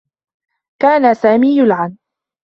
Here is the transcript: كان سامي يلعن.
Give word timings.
كان 0.81 1.13
سامي 1.13 1.57
يلعن. 1.59 1.97